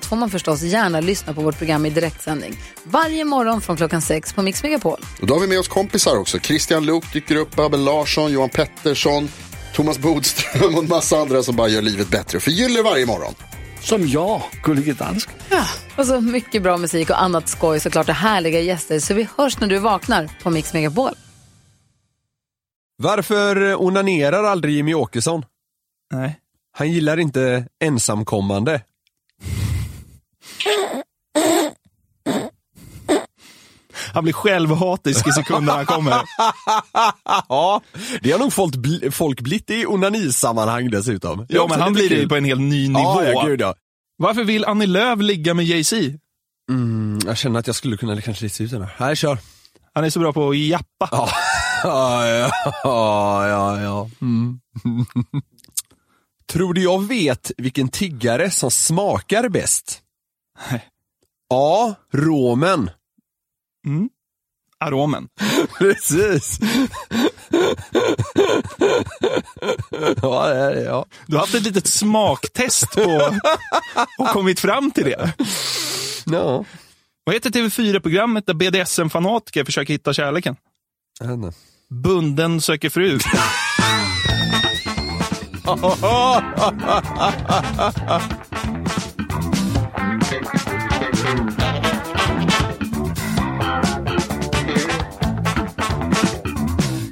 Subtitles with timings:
[0.00, 2.56] allt får man förstås gärna lyssna på vårt program i direktsändning.
[2.84, 5.00] Varje morgon från klockan sex på Mix Megapol.
[5.20, 6.38] Och då har vi med oss kompisar också.
[6.38, 9.28] Christian Luuk dyker upp, Abel Larsson, Johan Pettersson,
[9.74, 12.40] Thomas Bodström och en massa andra som bara gör livet bättre.
[12.40, 13.34] Förgyller varje morgon.
[13.80, 15.34] Som jag, Gullige Dansken.
[15.96, 18.98] Och så mycket bra musik och annat skoj såklart och härliga gäster.
[18.98, 21.12] Så vi hörs när du vaknar på Mix Megapol.
[22.96, 25.44] Varför onanerar aldrig Jimmy Åkesson?
[26.12, 26.40] Nej.
[26.72, 28.80] Han gillar inte ensamkommande.
[34.14, 36.10] Han blir självhatisk i sekunder han kommer.
[37.48, 37.82] ja,
[38.22, 41.46] det har nog folk, bl- folk blivit i onanisammanhang dessutom.
[41.48, 43.00] Ja, men han blir det på en helt ny nivå.
[43.00, 43.74] Ja, ja, gud ja.
[44.18, 45.96] Varför vill Annie Lööf ligga med Jay-Z?
[46.70, 48.90] Mm, jag känner att jag skulle kunna kanske lista ut den här.
[48.96, 49.38] Här, kör.
[49.94, 51.08] Han är så bra på att jappa.
[51.10, 51.28] Ja,
[51.82, 52.28] ja,
[52.84, 53.80] ja, ja.
[53.80, 54.10] ja.
[54.22, 54.60] Mm.
[56.52, 60.00] Tror du jag vet vilken tiggare som smakar bäst?
[61.54, 61.94] A.
[62.12, 62.90] Romen.
[63.86, 64.08] Mm.
[64.78, 65.28] Aromen.
[65.78, 66.58] Precis.
[70.22, 71.06] ja, det är det, ja.
[71.26, 73.30] Du har haft ett litet smaktest på
[74.18, 75.32] och kommit fram till det.
[76.26, 76.64] Ja.
[77.24, 80.56] Vad heter TV4-programmet där BDSM-fanatiker försöker hitta kärleken?
[81.24, 81.52] Inte.
[81.88, 83.18] Bunden söker fru.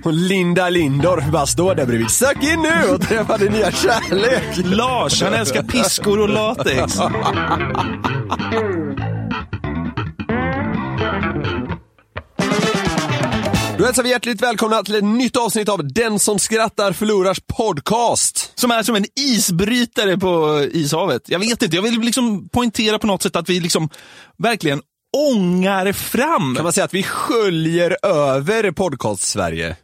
[0.09, 2.11] Och Linda Lindorff bara står där bredvid.
[2.11, 4.43] Sök in nu och träffa din nya kärlek.
[4.65, 6.97] Lars, han älskar piskor och latex.
[13.79, 18.53] Då hälsar vi hjärtligt välkomna till ett nytt avsnitt av Den som skrattar förlorars podcast.
[18.55, 21.23] Som är som en isbrytare på ishavet.
[21.27, 23.89] Jag vet inte, jag vill liksom poängtera på något sätt att vi liksom
[24.39, 24.83] verkligen
[25.17, 26.55] ångar fram.
[26.55, 29.77] Kan man säga att vi sköljer över podcast-Sverige?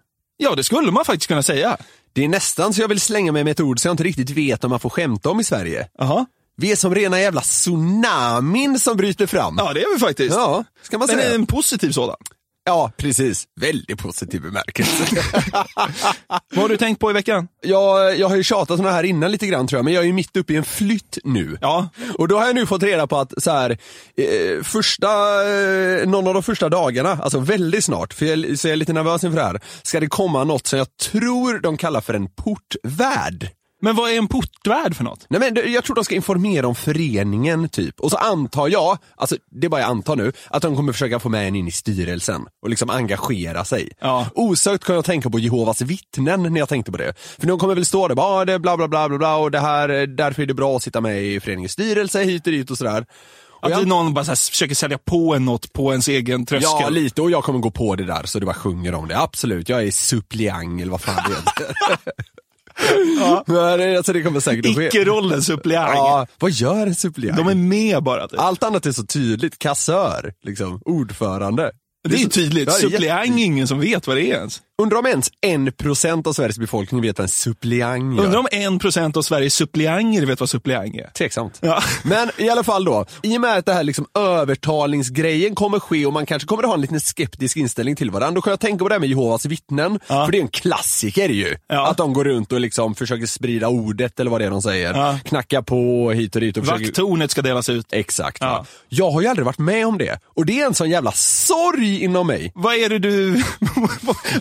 [0.44, 1.77] Ja, det skulle man faktiskt kunna säga.
[2.12, 4.31] Det är nästan så jag vill slänga mig med ett ord som jag inte riktigt
[4.31, 5.88] vet om man får skämta om i Sverige.
[5.99, 6.27] Jaha.
[6.56, 9.55] Vi är som rena jävla tsunamin som bryter fram.
[9.59, 10.34] Ja, det är vi faktiskt.
[10.37, 11.34] Ja, ska man Men säga.
[11.34, 12.16] en positiv sådan.
[12.66, 13.44] Ja, precis.
[13.60, 15.04] Väldigt positiv bemärkelse.
[16.54, 17.48] Vad har du tänkt på i veckan?
[17.62, 20.02] jag, jag har ju tjatat om det här innan lite grann tror jag, men jag
[20.02, 21.58] är ju mitt uppe i en flytt nu.
[21.60, 21.88] Ja.
[22.19, 23.70] Och då har jag nu fått reda på att så här,
[24.16, 25.08] eh, första,
[25.50, 28.92] eh, någon av de första dagarna, alltså väldigt snart, för jag, så jag är lite
[28.92, 32.28] nervös inför det här, ska det komma något som jag tror de kallar för en
[32.28, 33.48] portvärd.
[33.84, 35.27] Men vad är en portvärd för något?
[35.31, 38.00] Nej men jag tror de ska informera om föreningen typ.
[38.00, 41.19] Och så antar jag, alltså det är bara jag antar nu, att de kommer försöka
[41.21, 43.89] få med en in i styrelsen och liksom engagera sig.
[44.00, 44.27] Ja.
[44.34, 47.15] Osökt kan jag tänka på Jehovas vittnen när jag tänkte på det.
[47.39, 49.37] För de kommer väl stå där, bara, ah, det är bla bla bla bla bla
[49.37, 52.47] och det här, eh, därför är det bra att sitta med i föreningens styrelse hit
[52.47, 53.06] och dit och sådär.
[53.62, 56.71] Att jag- någon bara här försöker sälja på en något på ens egen tröskel.
[56.81, 57.23] Ja, lite.
[57.23, 59.19] Och jag kommer gå på det där så du bara sjunger om det.
[59.19, 61.75] Absolut, jag är suppleant eller vad fan det heter.
[63.47, 64.87] Men, alltså, det kommer säkert att ske.
[64.87, 65.91] Icke-rollen suppleant.
[65.95, 67.37] Ja, vad gör en suppleant?
[67.39, 68.29] De är med bara.
[68.29, 68.41] Typ.
[68.41, 69.59] Allt annat är så tydligt.
[69.59, 70.81] Kassör, liksom.
[70.85, 71.71] Ordförande.
[72.09, 72.69] det är ju så- tydligt.
[72.69, 74.62] Ja, det är suppleant är ingen som vet vad det är ens.
[74.83, 78.25] Undrar om ens en procent av Sveriges befolkning vet vad en suppleant gör.
[78.25, 81.11] Undrar om en procent av Sveriges suppleanter vet vad suppleant är.
[81.19, 81.59] Tveksamt.
[81.61, 81.83] Ja.
[82.05, 86.07] Men i alla fall då, i och med att det här liksom övertalningsgrejen kommer ske
[86.07, 88.61] och man kanske kommer att ha en liten skeptisk inställning till varandra, då kan jag
[88.61, 90.25] tänka på det här med Jehovas vittnen, Ja.
[90.25, 91.55] för det är en klassiker ju.
[91.69, 91.87] Ja.
[91.91, 94.95] Att de går runt och liksom försöker sprida ordet eller vad det är de säger.
[94.95, 95.19] Ja.
[95.25, 96.85] Knacka på hit och dit och försöker...
[96.85, 97.87] Vakttornet ska delas ut.
[97.93, 98.39] Exakt.
[98.41, 98.65] Ja.
[98.88, 100.19] Jag har ju aldrig varit med om det.
[100.25, 102.53] Och det är en sån jävla sorg inom mig.
[102.55, 103.35] Vad är det du,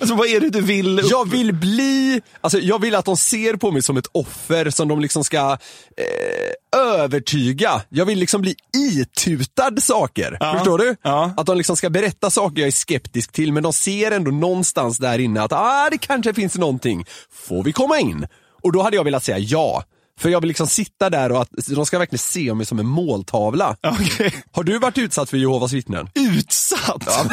[0.01, 0.99] alltså, vad är det du vill?
[0.99, 4.69] upp- Jag vill bli, alltså jag vill att de ser på mig som ett offer
[4.69, 5.57] som de liksom ska
[5.97, 7.81] eh, övertyga.
[7.89, 10.37] Jag vill liksom bli itutad saker.
[10.39, 10.53] Ja.
[10.53, 10.95] Förstår du?
[11.01, 11.33] Ja.
[11.37, 14.97] Att de liksom ska berätta saker jag är skeptisk till men de ser ändå någonstans
[14.97, 17.05] där inne att ah, det kanske finns någonting.
[17.47, 18.27] Får vi komma in?
[18.63, 19.83] Och då hade jag velat säga ja.
[20.19, 22.86] För jag vill liksom sitta där och att de ska verkligen se mig som en
[22.88, 23.75] måltavla.
[24.01, 24.33] Okej.
[24.51, 26.10] Har du varit utsatt för Jehovas vittnen?
[26.15, 27.04] Utsatt?
[27.06, 27.25] Ja,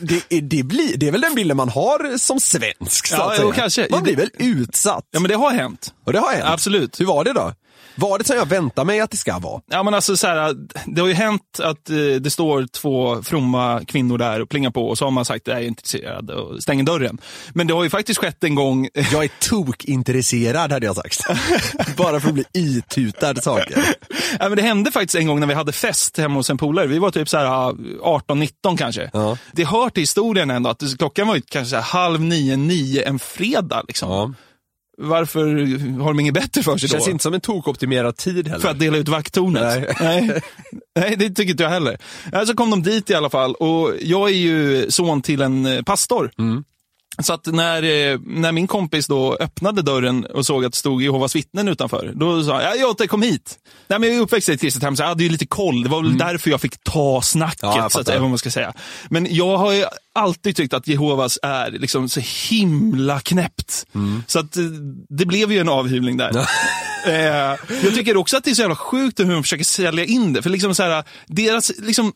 [0.00, 3.30] det, är- det, blir, det är väl den bilden man har som svensk så Ja,
[3.30, 3.52] att säga.
[3.52, 3.86] kanske.
[3.90, 5.04] Man blir väl utsatt?
[5.10, 5.94] Ja men det har hänt.
[6.06, 6.44] Och det har hänt?
[6.46, 7.00] Absolut.
[7.00, 7.52] Hur var det då?
[8.00, 9.60] Var det som jag väntar mig att det ska vara?
[9.66, 10.54] Ja, men alltså, så här,
[10.86, 14.88] det har ju hänt att eh, det står två fromma kvinnor där och plingar på
[14.88, 17.18] och så har man sagt jag är intresserad och stänger dörren.
[17.54, 21.20] Men det har ju faktiskt skett en gång Jag är tokintresserad hade jag sagt.
[21.96, 23.84] Bara för att bli itutad saker.
[24.38, 26.86] Ja, men det hände faktiskt en gång när vi hade fest hemma hos en polare.
[26.86, 29.10] Vi var typ så här 18-19 kanske.
[29.12, 29.38] Ja.
[29.52, 33.02] Det hör till historien ändå att klockan var ju kanske så här halv nio, nio
[33.02, 33.82] en fredag.
[33.88, 34.10] Liksom.
[34.10, 34.32] Ja.
[35.00, 35.46] Varför
[36.00, 37.10] har de inget bättre för sig Det känns då?
[37.10, 38.60] inte som en tokoptimerad tid heller.
[38.62, 39.62] För att dela ut vakttornet?
[39.62, 39.94] Nej.
[40.00, 40.40] Nej.
[41.00, 41.98] Nej, det tycker inte jag heller.
[42.32, 45.66] Ja, Så kom de dit i alla fall och jag är ju son till en
[45.66, 46.30] eh, pastor.
[47.22, 51.02] Så att när, eh, när min kompis då öppnade dörren och såg att det stod
[51.02, 53.58] Jehovas vittnen utanför, då sa han, ja, Jotte kom hit.
[53.88, 55.82] Nej, men jag är uppväxt i ett kristet hem, så jag hade ju lite koll.
[55.82, 58.50] Det var väl därför jag fick ta snacket, Ja, jag så att, vad man ska
[58.50, 58.72] säga.
[59.10, 59.84] Men jag har ju
[60.14, 62.20] alltid tyckt att Jehovas är liksom så
[62.50, 63.86] himla knäppt.
[64.26, 64.62] Så att eh,
[65.08, 66.48] det blev ju en avhyvling där.
[67.06, 70.32] Eh, jag tycker också att det är så jävla sjukt hur de försöker sälja in
[70.32, 70.42] det.
[70.42, 72.12] För liksom så här, deras liksom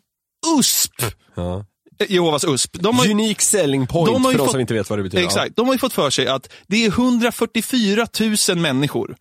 [0.58, 0.92] USP,
[1.34, 1.64] Ja.
[2.08, 4.90] Jehovas USP, de har, Unique selling point de har för de fått- som inte vet
[4.90, 5.24] vad det betyder.
[5.24, 5.56] Exakt.
[5.56, 8.06] De har ju fått för sig att det är 144
[8.48, 9.16] 000 människor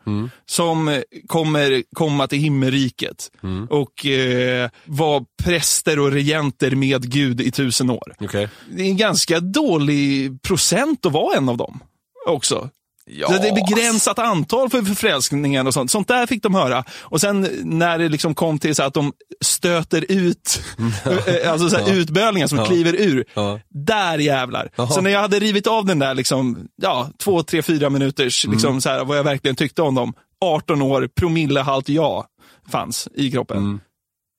[0.45, 3.31] som eh, kommer komma till himmelriket
[3.69, 8.16] och eh, vara präster och regenter med Gud i tusen år.
[8.19, 8.50] Okej.
[8.72, 11.80] Det är en ganska dålig procent att vara en av dem
[12.28, 12.69] också.
[13.13, 13.28] Ja.
[13.38, 15.92] Det är begränsat antal för för frälsningen och sånt.
[15.92, 16.84] Sånt där fick de höra.
[17.02, 19.13] Och sen när det liksom kom till så att de
[19.46, 20.62] stöter ut,
[21.44, 22.66] eh, alltså så här utbölningar som Ja.
[22.66, 23.25] kliver ur.
[23.34, 23.60] Ja.
[23.69, 24.69] Där jävlar.
[24.75, 24.88] Jaha.
[24.88, 28.54] Så när jag hade rivit av den där liksom, ja, två, tre, fyra minuters, Mm.
[28.54, 30.14] liksom så här, vad jag verkligen tyckte om dem.
[30.46, 32.25] 18 år, promillehalt ja,
[32.72, 33.80] fanns i kroppen.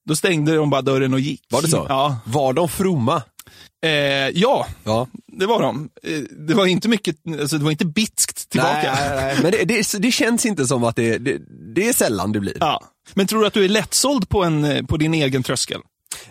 [0.09, 1.41] Då stängde de bara dörren och gick.
[1.41, 1.49] Mm.
[1.57, 1.87] Var det så?
[1.89, 2.17] Ja.
[2.25, 3.23] Var de fromma?
[3.85, 3.91] Eh,
[4.35, 5.09] ja, Ja.
[5.39, 5.89] det var de.
[6.03, 8.93] Eh, Det var inte mycket, alltså det var inte bitskt tillbaka.
[8.95, 9.39] Nej, nej, nej.
[9.43, 11.39] Men det, det, det känns inte som att det, det,
[11.75, 12.57] det är sällan det blir.
[12.61, 12.83] Ja.
[13.15, 15.81] Men tror du att du är lättsåld på, en, eh, på din egen tröskel?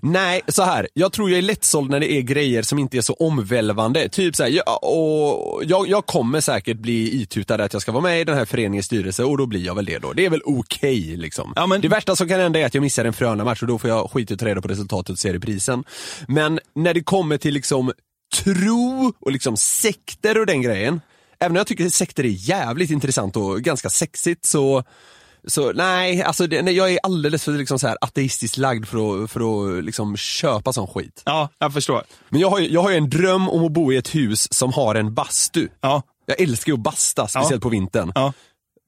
[0.02, 0.88] Nej, så här.
[0.94, 4.10] Jag tror jag är lättsåld när det är grejer som inte är så omvälvande.
[4.10, 8.04] Typ så här, jag, och jag, jag kommer säkert bli itutad att jag ska vara
[8.04, 10.14] med i den här föreningens styrelse och då blir jag väl det då.
[10.14, 11.54] Det är väl okej liksom.
[11.56, 13.80] Ja, men- Det värsta som kan hända är att jag missar en Frölunda-match och då
[13.80, 15.84] får jag skit ta reda på resultatet och se reprisen.
[16.28, 17.92] Men när det kommer till liksom
[18.44, 21.02] tro och liksom sekter och den grejen.
[21.40, 24.84] Även om jag tycker sekter är jävligt intressant och ganska sexigt så
[25.48, 29.24] så nej, alltså det, nej, jag är alldeles för liksom så här ateistiskt lagd för
[29.24, 29.40] att, för
[29.78, 31.22] att liksom köpa sån skit.
[31.26, 32.04] Ja, jag förstår.
[32.30, 34.54] Men jag har, ju, jag har ju en dröm om att bo i ett hus
[34.54, 35.68] som har en bastu.
[35.82, 36.04] Ja.
[36.26, 38.12] Jag älskar ju att basta, speciellt på vintern.
[38.16, 38.34] Ja.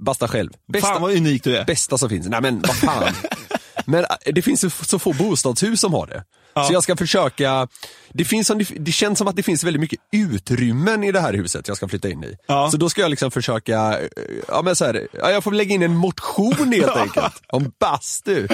[0.04, 0.50] Basta själv.
[0.74, 1.66] Bästa, Fan vad unik du är.
[1.66, 2.28] bästa som finns.
[2.28, 3.14] Nej men vad fan.
[3.86, 6.24] men äh, det finns ju så få bostadshus som har det.
[6.56, 6.64] Ja.
[6.64, 7.68] Så jag ska försöka,
[8.14, 11.34] det, finns som, det känns som att det finns väldigt mycket utrymmen i det här
[11.34, 12.38] huset jag ska flytta in i.
[12.48, 12.72] Ja.
[12.72, 14.00] Så då ska jag liksom försöka,
[14.48, 17.34] ja men så här, ja, jag får lägga in en motion helt enkelt.
[17.48, 18.48] Om bastu.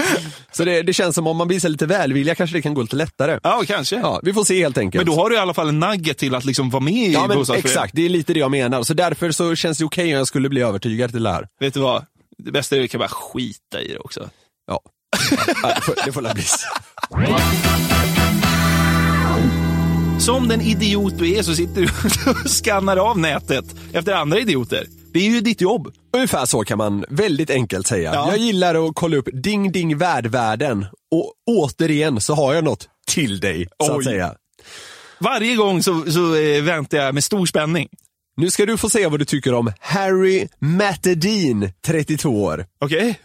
[0.51, 2.95] Så det, det känns som om man här lite välvilja kanske det kan gå lite
[2.95, 3.39] lättare.
[3.43, 3.95] Ja, kanske.
[3.95, 5.05] Ja, vi får se helt enkelt.
[5.05, 7.13] Men då har du i alla fall en nugget till att liksom vara med i
[7.13, 8.83] Ja men exakt, det är lite det jag menar.
[8.83, 11.47] Så därför så känns det okej om jag skulle bli övertygad till det här.
[11.59, 12.05] Vet du vad?
[12.37, 14.29] Det bästa är att vi kan bara skita i det också.
[14.67, 14.81] Ja
[16.05, 16.43] det får, la bli.
[20.19, 24.85] Som den idiot du är så sitter du och skannar av nätet efter andra idioter.
[25.13, 25.93] Det är ju ditt jobb.
[26.13, 28.13] Ungefär så kan man väldigt enkelt säga.
[28.13, 28.29] Ja.
[28.29, 33.39] Jag gillar att kolla upp ding ding värdvärden och återigen så har jag något till
[33.39, 33.97] dig så Oj.
[33.97, 34.35] att säga.
[35.19, 37.89] Varje gång så, så eh, väntar jag med stor spänning.
[38.37, 42.65] Nu ska du få se vad du tycker om Harry Mattadine, 32 år.
[42.81, 43.19] Okej?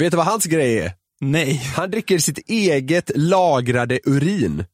[0.00, 0.92] Vet du vad hans grej är?
[1.20, 1.54] Nej.
[1.76, 4.64] Han dricker sitt eget lagrade urin.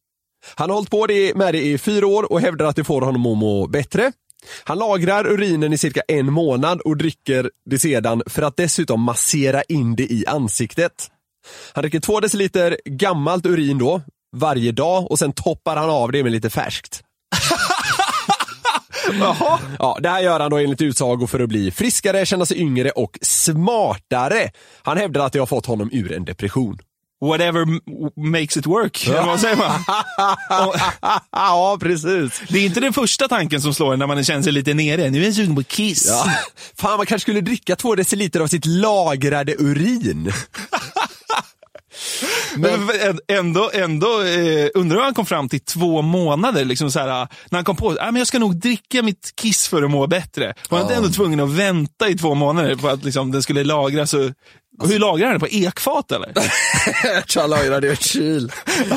[0.54, 3.00] Han har hållit på det- med det i fyra år och hävdar att det får
[3.00, 4.12] honom att må bättre.
[4.64, 9.62] Han lagrar urinen i cirka en månad och dricker det sedan för att dessutom massera
[9.62, 11.08] in det i ansiktet.
[11.72, 14.02] Han dricker två deciliter gammalt urin då,
[14.36, 17.02] varje dag och sen toppar han av det med lite färskt.
[19.20, 19.58] Jaha.
[19.78, 22.90] Ja, det här gör han då enligt utsago för att bli friskare, känna sig yngre
[22.90, 24.50] och smartare.
[24.82, 26.78] Han hävdar att det har fått honom ur en depression.
[27.20, 27.64] Whatever
[28.30, 29.06] makes it work.
[29.06, 29.70] Eller vad säger man?
[31.32, 32.42] Ja, precis.
[32.48, 35.10] Det är inte den första tanken som slår en när man känner sig lite nere.
[35.10, 36.06] Nu är jag sugen på kiss.
[36.08, 36.24] Ja.
[36.76, 40.32] Fan, man kanske skulle dricka två deciliter av sitt lagrade urin.
[42.56, 42.90] Men
[43.28, 46.64] ändå, ändå eh, undrar hur han kom fram till två månader.
[46.64, 47.06] Liksom så här,
[47.50, 50.06] när han kom på att ah, jag ska nog dricka mitt kiss för att må
[50.06, 50.54] bättre.
[50.68, 53.64] Var han inte ändå tvungen att vänta i två månader på att liksom, den skulle
[53.64, 54.14] lagras?
[54.14, 54.30] Och,
[54.84, 55.40] hur lagrar han det?
[55.40, 56.32] På ekfat eller?
[57.34, 58.52] Jag lagrade i ett kyl.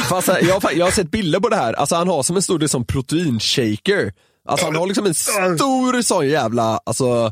[0.10, 2.60] Fast, jag, jag har sett bilder på det här, alltså han har som en stor
[2.60, 4.14] del som proteinshaker.
[4.48, 7.32] Alltså han har liksom en stor sån jävla, alltså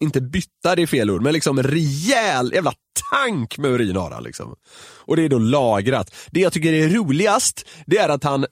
[0.00, 2.72] inte bytta, det är fel ord, men liksom rejäl jävla
[3.10, 4.54] tank med urin har han liksom.
[4.80, 6.14] Och det är då lagrat.
[6.30, 8.46] Det jag tycker är roligast, det är att han,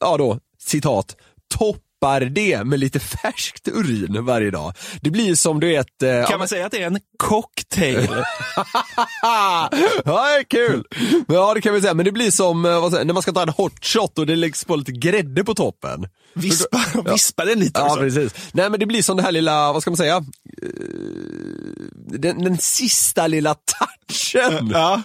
[0.00, 1.16] ja då, citat,
[2.00, 4.72] toppar det med lite färskt urin varje dag.
[5.00, 6.02] Det blir som du vet...
[6.02, 8.08] eh, ja, Kan men- man säga att det är en cocktail?
[9.22, 9.68] ja,
[10.04, 10.84] det är kul!
[11.28, 11.94] Ja, det kan vi säga.
[11.94, 14.36] Men det blir som eh, säger, när man ska ta en hot shot och det
[14.36, 16.08] läggs på lite grädde på toppen.
[16.34, 16.78] Vispa,
[17.12, 17.98] vispa den lite Ja, också.
[18.00, 18.34] precis.
[18.52, 20.16] Nej, men det blir som det här lilla, vad ska man säga?
[20.16, 20.22] Eh,
[22.18, 24.68] Den, den sista lilla touchen.
[24.72, 25.02] Ja.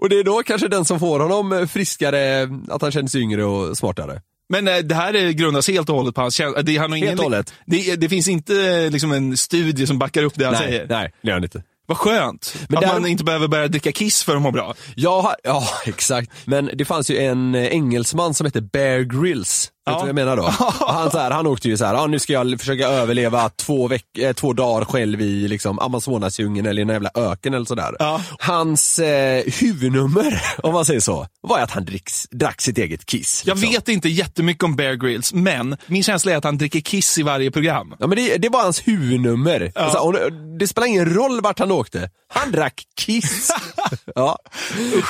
[0.00, 3.44] Och det är då kanske den som får honom friskare, att han känner sig yngre
[3.44, 4.20] och smartare.
[4.50, 6.62] Men eh, det här grundas helt och hållet på hans känsla.
[6.62, 7.54] Det, han har ingen, Helt och hållet.
[7.66, 10.86] Det, det finns inte eh, liksom en studie som backar upp det han säger.
[10.88, 11.62] nej, det gör han inte.
[11.86, 12.54] Vad skönt.
[12.68, 14.74] Men att där- man inte behöver börja dricka kiss för att må bra.
[14.94, 16.30] Ja, ja, exakt.
[16.44, 19.70] Men det fanns ju en eh, engelsman som hette Bear Grylls.
[19.86, 20.42] Vet du vad jag menar då?
[20.86, 23.88] Han, så här, han åkte ju så här, ah, nu ska jag försöka överleva två,
[23.88, 27.96] veck- eh, två dagar själv i liksom, Amazonasdjungeln eller i en jävla öken eller sådär.
[27.98, 28.20] Ja.
[28.38, 33.42] Hans eh, huvudnummer, om man säger så, var att han dricks, drack sitt eget kiss.
[33.46, 33.72] Jag liksom.
[33.72, 37.22] vet inte jättemycket om Bear Grylls, men min känsla är att han dricker kiss i
[37.22, 37.94] varje program.
[37.98, 39.72] Ja men det, det var hans huvudnummer.
[39.74, 39.80] Ja.
[39.80, 42.10] Alltså, det, det spelar ingen roll vart han åkte.
[42.32, 43.50] Han drack Kiss.
[44.14, 44.38] ja.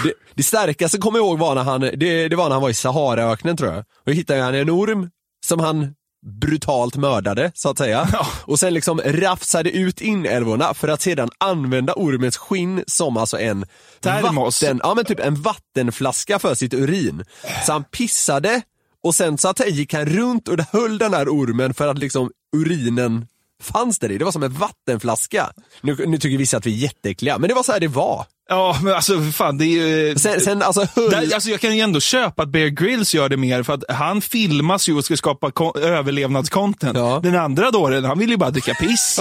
[0.04, 2.70] det, det starkaste kommer jag ihåg var när han, det, det var när han var
[2.70, 3.78] i Saharaöknen tror jag.
[3.78, 5.10] Och då hittade han en orm
[5.46, 5.94] som han
[6.26, 8.08] brutalt mördade, så att säga.
[8.44, 13.66] Och sen liksom rafsade ut inälvorna för att sedan använda ormens skinn som alltså en
[14.00, 14.62] Termos.
[14.62, 17.25] vatten, ja men typ en vattenflaska för sitt urin.
[17.66, 18.62] Så han pissade
[19.02, 21.99] och sen så att säga, gick han runt och höll den här ormen för att
[21.99, 23.26] liksom urinen
[23.62, 24.18] fanns där i.
[24.18, 25.52] Det var som en vattenflaska.
[25.80, 28.26] Nu, nu tycker vissa att vi är jätteäckliga, men det var så här det var.
[28.50, 30.14] Ja, men alltså fan, det är ju...
[30.19, 31.11] Sen, sen alltså höll...
[31.11, 33.85] Där, alltså jag kan ju ändå köpa att Bear Grylls gör det mer för att
[33.88, 36.99] han filmas ju och ska skapa överlevnadscontent.
[36.99, 37.21] Ja.
[37.23, 39.21] Den andra dåren, han vill ju bara dricka piss.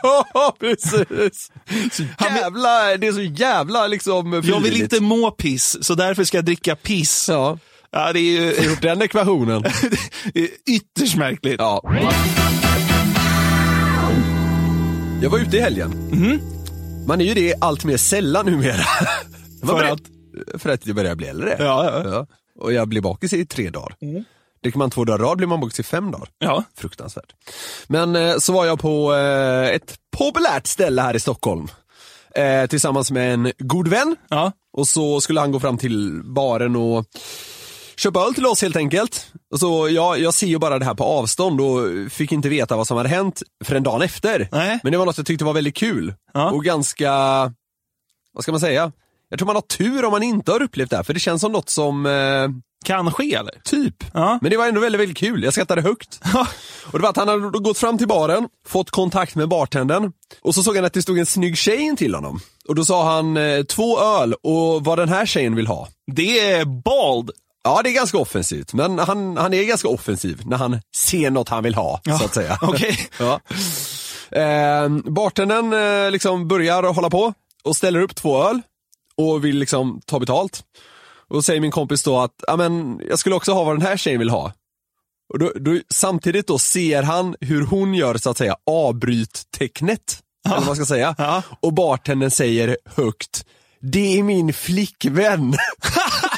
[0.60, 1.50] Precis.
[1.92, 4.92] Så jävla, det är så jävla liksom jag vill frivilligt.
[4.92, 7.28] inte må piss, så därför ska jag dricka piss.
[7.28, 7.58] Ja,
[7.92, 9.64] Ja, det är ju har gjort den ekvationen.
[10.66, 11.56] ytterst märkligt.
[11.58, 11.82] Ja.
[15.22, 15.92] Jag var ute i helgen.
[17.06, 18.74] Man är ju det allt mer sällan numera.
[19.60, 21.56] För beredd- För att jag börjar bli äldre.
[21.58, 22.10] Ja, ja.
[22.10, 22.26] Ja.
[22.60, 23.96] Och jag blir bakis i tre dagar.
[24.62, 26.28] Dricker man två dagar rad blir man bakis i fem dagar.
[26.38, 26.64] Ja.
[26.76, 27.32] Fruktansvärt.
[27.86, 31.68] Men eh, så var jag på eh, ett populärt ställe här i Stockholm.
[32.34, 34.16] Eh, tillsammans med en god vän.
[34.30, 34.52] Ja.
[34.72, 37.04] Och så skulle han gå fram till baren och
[37.96, 39.26] köpa öl till oss helt enkelt.
[39.52, 41.80] Och så, ja, jag ser ju bara det här på avstånd och
[42.12, 44.48] fick inte veta vad som hade hänt förrän dagen efter.
[44.52, 44.78] Nej.
[44.82, 46.14] Men det var något jag tyckte var väldigt kul.
[46.32, 46.50] Ja.
[46.50, 47.10] Och ganska,
[48.32, 48.92] vad ska man säga?
[49.28, 51.40] Jag tror man har tur om man inte har upplevt det här, för det känns
[51.40, 52.48] som något som, eh,
[52.84, 53.60] Kan ske eller?
[53.64, 54.04] typ.
[54.14, 54.38] Ja.
[54.42, 55.42] Men det var ändå väldigt, väldigt kul.
[55.44, 56.20] Jag skrattade högt.
[56.92, 60.54] Och det var att han hade gått fram till baren, fått kontakt med bartendern och
[60.54, 62.40] så såg han att det stod en snygg tjej in till honom.
[62.68, 65.88] Och då sa han eh, två öl och vad den här tjejen vill ha.
[66.12, 67.30] Det är bald.
[67.64, 71.48] Ja, det är ganska offensivt, men han, han är ganska offensiv när han ser något
[71.48, 72.58] han vill ha, så att säga.
[72.62, 72.98] Okej.
[73.18, 73.40] Ja.
[74.40, 78.60] Eh, bartendern eh, liksom börjar hålla på och ställer upp två öl
[79.16, 80.62] och vill liksom ta betalt.
[81.28, 83.86] Och då säger min kompis då att, ja men jag skulle också ha vad den
[83.86, 84.52] här tjejen vill ha.
[85.32, 90.20] Och då, då, samtidigt då ser han hur hon gör så att säga avbryttecknet.
[90.46, 91.14] Eller vad man ska säga.
[91.18, 91.42] Ja.
[91.60, 93.44] Och bartendern säger högt,
[93.80, 95.54] det är min flickvän.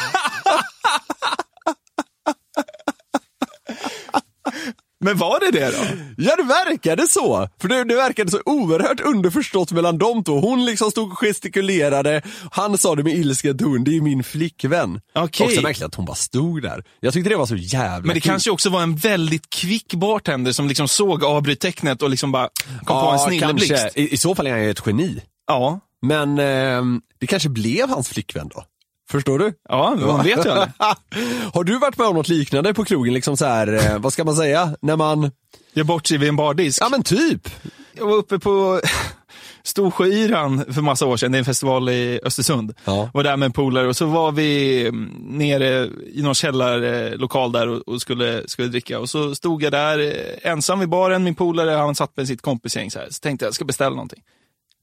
[5.04, 5.84] Men var det det då?
[6.16, 7.48] Ja det verkade så!
[7.60, 10.40] För det, det verkade så oerhört underförstått mellan de två.
[10.40, 15.00] Hon liksom stod och gestikulerade, han sa det med ilsken ton, det är min flickvän.
[15.14, 15.46] Okej.
[15.46, 16.84] Också märkligt att hon bara stod där.
[17.00, 18.30] Jag tyckte det var så jävla Men det kul.
[18.30, 22.48] kanske också var en väldigt kvick bartender som liksom såg avbryttecknet och liksom bara
[22.84, 23.86] kom på en snilleblixt.
[23.96, 25.22] I, I så fall är han ju ett geni.
[25.46, 28.64] Ja, Men ehm, det kanske blev hans flickvän då?
[29.10, 29.52] Förstår du?
[29.68, 30.72] ja man vet ju aldrig.
[31.54, 33.14] Har du varit med om något liknande på krogen?
[33.14, 34.76] Liksom så här, eh, vad ska man säga?
[34.82, 35.30] När man,
[35.74, 36.82] Jag bort sig vid en bardisk.
[36.82, 37.48] ja men typ.
[37.94, 38.80] Jag var uppe på
[39.62, 42.74] Storsjöyran för massa år sedan, det är en festival i Östersund.
[42.84, 43.10] Ja.
[43.14, 47.88] Var där med en polare och så var vi mm, nere i någon källarlokal där
[47.88, 48.98] och, skulle, skulle dricka.
[48.98, 52.42] Och så stod jag där eh, ensam vid baren, min polare, han satt med sitt
[52.42, 53.08] kompisgäng så här.
[53.10, 54.22] Så tänkte jag, jag ska beställa någonting.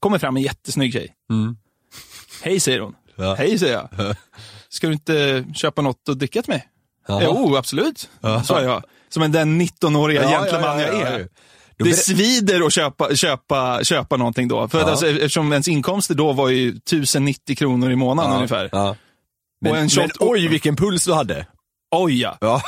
[0.00, 1.14] Kommer fram en jättesnygg tjej.
[2.42, 2.94] Hej säger hon.
[3.18, 3.28] Mm.
[3.28, 3.34] Ja.
[3.34, 4.16] Hej säger jag.
[4.68, 6.68] Ska du inte köpa något att dricka till mig?
[7.08, 7.20] Ja.
[7.24, 8.08] Jo, absolut,
[8.44, 8.82] sa jag.
[9.08, 11.28] Som en den 19-åriga gentleman jag är.
[11.78, 14.68] Det svider att köpa, köpa, köpa någonting då.
[14.68, 14.90] För att Ja.
[14.90, 18.68] alltså, eftersom ens inkomster då var ju 1090 kronor i månaden Ja, ungefär.
[18.72, 18.96] Ja.
[19.60, 21.46] Men, Och en men oj vilken puls du hade.
[21.90, 22.38] Oj ja.
[22.40, 22.62] Ja.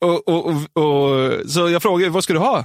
[0.00, 2.64] Och, och, och, och, så jag frågade, vad ska du ha?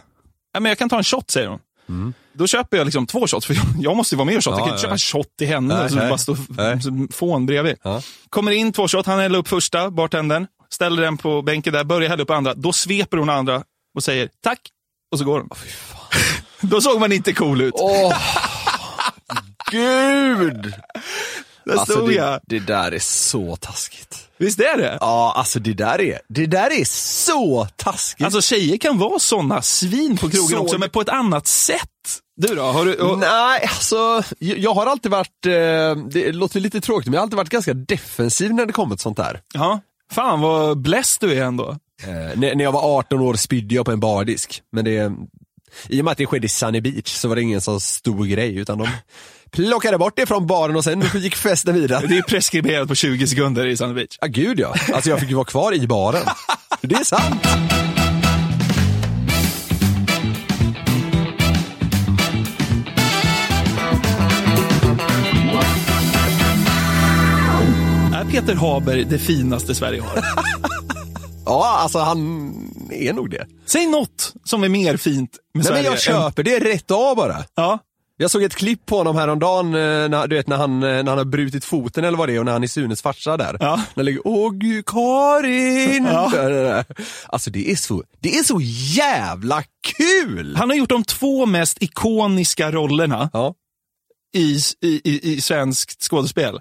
[0.54, 2.14] Ja, men jag kan ta en shot, säger hon.
[2.38, 4.58] Då köper jag liksom två shots, för jag, jag måste ju vara med och shotta.
[4.58, 4.98] Jag kan Ja, inte ja.
[4.98, 6.10] köpa shot till henne Nej, som nej.
[6.10, 7.76] bara som fån bredvid.
[7.84, 8.02] Ja.
[8.30, 12.10] Kommer in, två shot, han häller upp första, bartendern, ställer den på bänken där, börjar
[12.10, 12.54] hälla upp andra.
[12.54, 13.64] Då sveper hon andra
[13.96, 14.60] och säger tack,
[15.12, 15.50] och så går hon.
[16.70, 17.74] Då såg man inte cool ut.
[17.78, 18.18] Åh,
[19.72, 20.74] gud!
[21.66, 22.40] Där Alltså stod det, jag.
[22.48, 24.28] det där är så taskigt.
[24.38, 24.98] Visst är det?
[25.02, 28.26] Ja, alltså det där är, det där är så taskigt.
[28.26, 31.80] Alltså tjejer kan vara såna svin på krogen Så- också, men på ett annat sätt.
[32.38, 32.62] Du då?
[32.62, 37.14] Har du, och, Nej, alltså jag, har alltid varit, eh, det låter lite tråkigt, men
[37.14, 39.42] jag har alltid varit ganska defensiv när det kommer till sånt där.
[39.54, 39.80] ja,
[40.12, 41.70] fan vad blessed du är ändå.
[42.04, 45.12] Eh, när, när jag var 18 år spydde jag på en bardisk, men det,
[45.90, 48.26] i och med att det skedde i Sunny Beach så var det ingen så stor
[48.26, 48.88] grej, utan de
[49.52, 52.08] plockade bort det från baren och sen gick festen vidare.
[52.08, 54.18] Det är preskriberat på 20 sekunder i Sunny Beach.
[54.22, 54.76] Ja, gud ja.
[54.94, 56.26] Alltså jag fick ju vara kvar i baren.
[56.82, 57.42] Det är sant.
[68.36, 70.24] Peter Haber det finaste Sverige har?
[71.46, 72.20] Ja, alltså han
[72.92, 73.46] är nog det.
[73.66, 75.76] Säg något som är mer fint med Nej Sverige.
[75.78, 77.44] men jag än- köper det rätt av bara.
[77.56, 77.80] Ja.
[78.18, 81.04] Jag såg ett klipp på honom häromdagen, eh, när, du vet när han, eh, när
[81.10, 83.58] han har brutit foten eller vad det är och när han är Sunes farsa där.
[83.60, 83.76] Ja.
[83.76, 86.06] När han ligger, åh gud, Karin!
[86.12, 86.84] Ja.
[87.28, 88.60] Alltså det är så, det är så
[88.98, 89.64] jävla
[89.98, 90.56] kul!
[90.56, 93.54] Han har gjort de två mest ikoniska rollerna Ja.
[94.36, 96.60] I, i, i, svenskt skådespel.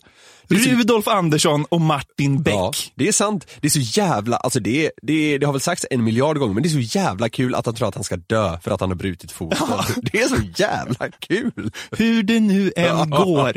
[0.48, 2.54] Rudolf Andersson och Martin Beck.
[2.54, 3.46] Ja, det är sant.
[3.60, 6.62] Det är så jävla, alltså det, det, det har väl sagts en miljard gånger, men
[6.62, 8.90] det är så jävla kul att han tror att han ska dö för att han
[8.90, 9.68] har brutit foten.
[10.12, 11.70] Det är så jävla kul!
[11.90, 13.52] Hur det nu än går.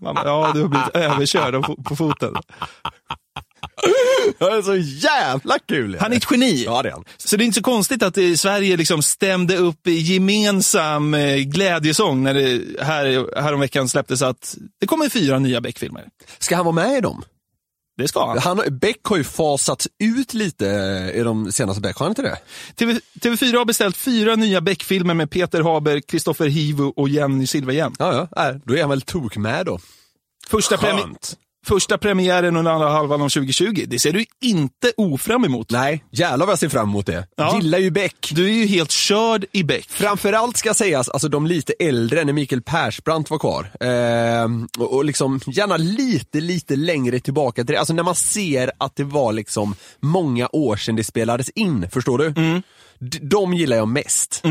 [0.00, 2.34] Ja, du har blivit överkörd på foten.
[4.38, 5.96] Det är så jävla kul!
[6.00, 6.64] Han är ett geni.
[6.64, 7.04] Ja, det är han.
[7.16, 11.36] Så det är inte så konstigt att i Sverige liksom stämde upp i gemensam eh,
[11.36, 16.04] glädjesång när det här, häromveckan släpptes att det kommer fyra nya Beck-filmer.
[16.38, 17.24] Ska han vara med i dem?
[17.96, 18.38] Det ska han.
[18.38, 20.66] Han, Beck har ju fasats ut lite
[21.14, 22.38] i de senaste Beck, har han inte det?
[22.74, 27.94] TV, TV4 har beställt fyra nya Beck-filmer med Peter Haber, Kristoffer Hivo och Jenny Silverhjelm.
[27.98, 29.78] Ja, ja, äh, då är han väl tok med då.
[30.48, 31.36] Första, premi-.
[31.66, 33.84] Första premiären under andra halvan av 2020.
[33.88, 35.70] Det ser du inte ofram emot.
[35.70, 37.26] Nej, jävlar vad jag ser fram emot det.
[37.36, 37.56] Ja.
[37.56, 38.30] Gillar ju Beck.
[38.34, 39.86] Du är ju helt körd i Beck.
[39.90, 43.70] Framförallt ska sägas, alltså de lite äldre när Mikael Persbrandt var kvar.
[43.80, 47.78] Ehm, och, och liksom gärna lite, lite längre tillbaka till det.
[47.78, 52.18] Alltså när man ser att det var liksom många år sedan det spelades in, förstår
[52.18, 52.30] du?
[52.98, 54.42] D- de gillar jag mest.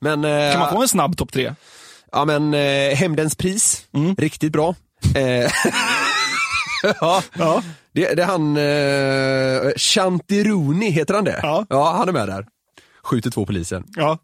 [0.00, 0.52] Men, eh, Mm.
[0.52, 1.54] Kan man få en snabb topp tre?
[2.12, 4.14] Ja men, eh, Hämndens pris, Mm.
[4.18, 4.74] riktigt bra.
[5.16, 5.50] Eh,
[7.00, 7.62] ja, Ja.
[7.92, 11.40] Det, det är han, eh, Chantironi, heter han det?
[11.42, 11.66] Ja.
[11.68, 12.46] ja, han är med där.
[13.02, 13.84] Skjuter två polisen.
[13.96, 14.18] Ja.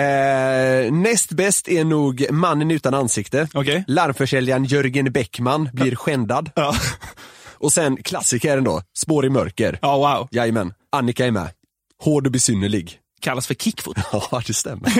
[0.00, 3.48] Eh, näst bäst är nog Mannen utan ansikte.
[3.54, 3.84] Okej.
[3.86, 6.50] Larmförsäljaren Jörgen Bäckman blir skändad.
[6.54, 6.74] Ja.
[7.60, 9.78] Och sen klassikern då, Spår i mörker.
[9.82, 10.28] ja, wow.
[10.30, 11.50] Jajamän, Annika är med.
[12.04, 12.98] Hård och besynnerlig.
[13.20, 13.96] Kallas för kickfoot.
[14.12, 14.92] Ja, det stämmer.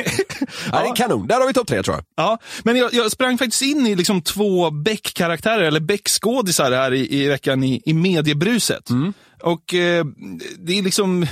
[0.73, 0.83] ja.
[0.83, 1.27] det är kanon.
[1.27, 2.05] Där har vi topp tre tror jag.
[2.17, 7.23] Ja, men jag, jag sprang faktiskt in i liksom två Beck-karaktärer, eller Beck-skådisar här i,
[7.23, 8.89] i veckan i, i mediebruset.
[9.43, 10.05] Och eh,
[10.59, 11.29] det är liksom, vad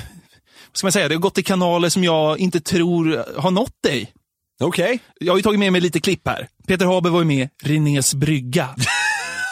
[0.73, 4.13] ska man säga, det har gått i kanaler som jag inte tror har nått dig.
[4.61, 4.99] Okej.
[5.21, 6.49] Jag har ju tagit med mig lite klipp här.
[6.67, 8.69] Peter Haber var ju med Renés brygga.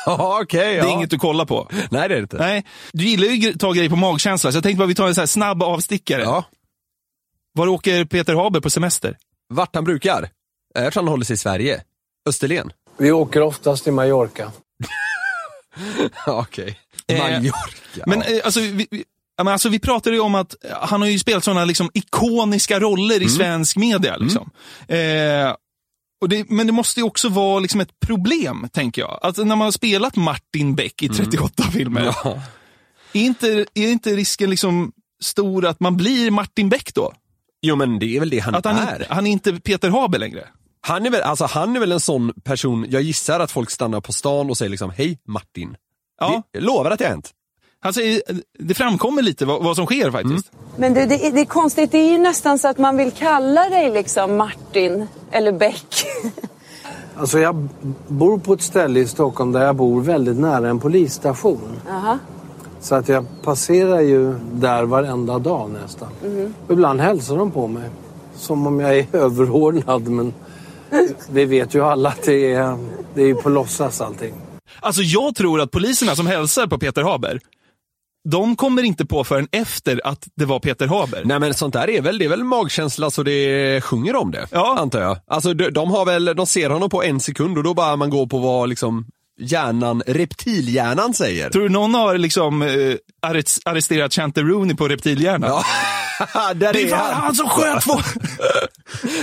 [0.06, 0.74] Ja, okej.
[0.74, 0.92] Det är ja.
[0.92, 1.68] inget du kollar på.
[1.90, 2.36] Nej, det är det inte.
[2.36, 5.08] Nej, du gillar ju att ta grejer på magkänsla, så jag tänkte bara vi tar
[5.08, 6.22] en så här snabb avstickare.
[6.22, 6.44] Ja.
[7.54, 9.16] Var åker Peter Haber på semester?
[9.48, 10.28] Vart han brukar?
[10.78, 11.82] Eh, tror han håller sig i Sverige.
[12.28, 12.72] Österlen.
[12.98, 14.52] Vi åker oftast till Mallorca.
[16.26, 16.78] Okej.
[17.06, 18.04] Eh, Mallorca.
[18.06, 18.26] Men ja.
[18.26, 19.04] eh, alltså, vi, vi,
[19.38, 23.14] men alltså, vi pratade ju om att han har ju spelat sådana liksom, ikoniska roller
[23.16, 23.26] Mm.
[23.26, 24.16] i svensk media.
[24.16, 24.50] Liksom.
[24.88, 25.54] Eh,
[26.20, 29.18] och det, men det måste ju också vara liksom, ett problem, tänker jag.
[29.22, 32.12] Att när man har spelat Martin Beck i 38 filmer, Mm.
[32.24, 32.42] Ja.
[33.12, 37.12] är, inte, är inte risken liksom stor att man blir Martin Beck då?
[37.66, 38.92] Jo men det är väl det han, Att han, är.
[38.92, 40.48] inte- han är inte Peter Haber längre?
[40.80, 44.00] Han är, väl, alltså, han är väl en sån person, jag gissar att folk stannar
[44.00, 45.76] på stan och säger liksom hej Martin.
[46.20, 46.42] Ja.
[46.52, 47.30] Det, jag lovar att det har hänt.
[47.84, 48.00] Alltså,
[48.58, 50.50] det framkommer lite vad, vad som sker faktiskt.
[50.76, 51.92] Men du, det, är, det är konstigt.
[51.92, 55.86] Det är ju nästan så att man vill kalla dig liksom Martin eller Beck.
[57.16, 57.68] Alltså jag
[58.08, 61.80] bor på ett ställe i Stockholm där jag bor väldigt nära en polisstation.
[61.88, 62.18] Jaha.
[62.84, 66.08] Så att jag passerar ju där varenda dag nästan.
[66.66, 67.90] Och Ibland hälsar de på mig.
[68.36, 70.34] Som om jag är överordnad men
[71.30, 72.78] vi vet ju alla att det är,
[73.14, 74.34] det är på låtsas allting.
[74.80, 77.40] Alltså jag tror att poliserna som hälsar på Peter Haber,
[78.28, 81.22] de kommer inte på förrän efter att det var Peter Haber.
[81.24, 84.46] Nej men sånt där är väl, det är väl magkänsla så det sjunger om det.
[84.50, 84.76] Ja.
[84.78, 85.18] Antar jag.
[85.26, 88.10] Alltså de, de har väl, de ser honom på en sekund och då bara man
[88.10, 89.06] går på vad liksom
[89.38, 91.50] hjärnan, reptilhjärnan säger.
[91.50, 92.68] Tror du någon har liksom eh,
[93.26, 95.50] arrest- arresterat Chanteroni på reptilhjärnan?
[95.50, 95.64] Ja.
[96.54, 97.92] Det är är fan han som sköt två!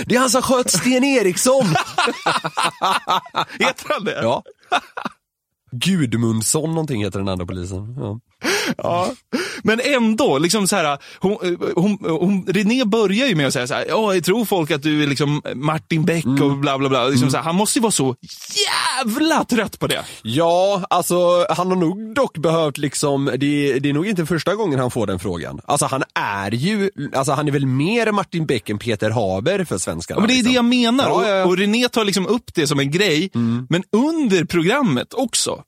[0.06, 1.64] Det är han som sköt Sten Eriksson!
[3.58, 4.20] Heter han det?
[4.22, 4.42] ja.
[5.70, 7.94] Gudmundsson någonting heter den andra polisen.
[7.98, 8.20] Ja.
[8.76, 9.12] Ja.
[9.62, 11.36] Men ändå, liksom så här, hon,
[11.74, 14.82] hon, hon, René börjar ju med att säga så här, ja, jag tror folk att
[14.82, 17.04] du är liksom Martin Beck och bla bla bla.
[17.04, 18.16] Liksom så här, han måste ju vara så
[18.98, 20.04] jävla trött på det.
[20.22, 24.78] Ja, alltså han har nog dock behövt liksom, det, det är nog inte första gången
[24.78, 25.60] han får den frågan.
[25.64, 29.78] Alltså han är ju, alltså han är väl mer Martin Beck än Peter Haber för
[29.78, 30.16] svenskarna.
[30.16, 30.52] Ja, men det är liksom.
[30.52, 31.08] det jag menar.
[31.08, 31.44] Ja, ja.
[31.44, 33.30] Och, och René tar liksom upp det som en grej,
[33.68, 35.62] men under programmet också.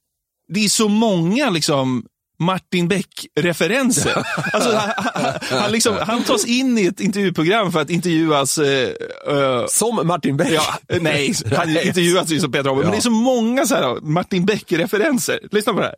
[0.48, 2.04] Det är så många liksom
[2.38, 4.26] Martin Beck-referenser.
[4.52, 8.88] Alltså, han, han, han, liksom, han tas in i ett intervjuprogram för att intervjuas eh,
[9.28, 10.52] eh, Som Martin Beck.
[10.52, 14.00] Ja, nej, han intervjuas ju som Peter Haber, men det är så många så här,
[14.00, 15.38] Martin Beck-referenser.
[15.50, 15.94] Lyssna på det här.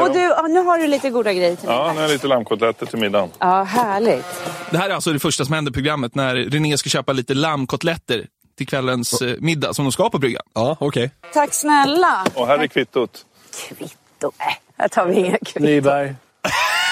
[0.00, 1.76] Och du, ja, nu har du lite goda grejer till mig.
[1.76, 3.28] Ja, nu är det lite lammkotletter till middagen.
[3.38, 4.24] Ja, härligt.
[4.70, 7.34] Det här är alltså det första som händer i programmet när René ska köpa lite
[7.34, 8.26] lammkotletter
[8.58, 10.42] till kvällens eh, middag som de ska på bryggan.
[10.54, 11.10] Ja, okej.
[11.32, 12.26] Tack snälla.
[12.34, 13.26] Och här är kvittot.
[13.68, 14.32] Kvitto.
[14.38, 15.60] Äh, här tar vi inga kvitto.
[15.60, 16.14] Nyberg,